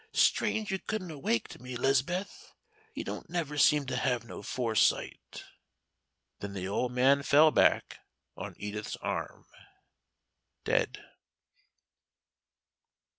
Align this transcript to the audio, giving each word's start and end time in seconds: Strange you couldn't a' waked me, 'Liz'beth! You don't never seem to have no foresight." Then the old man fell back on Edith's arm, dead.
Strange 0.13 0.71
you 0.71 0.79
couldn't 0.79 1.11
a' 1.11 1.17
waked 1.19 1.59
me, 1.59 1.75
'Liz'beth! 1.77 2.53
You 2.95 3.03
don't 3.03 3.29
never 3.29 3.55
seem 3.55 3.85
to 3.85 3.95
have 3.95 4.23
no 4.25 4.41
foresight." 4.41 5.43
Then 6.39 6.53
the 6.53 6.67
old 6.67 6.91
man 6.91 7.21
fell 7.21 7.51
back 7.51 7.99
on 8.35 8.55
Edith's 8.57 8.95
arm, 8.95 9.45
dead. 10.65 11.03